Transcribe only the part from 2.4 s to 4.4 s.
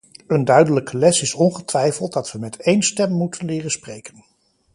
één stem moeten leren spreken.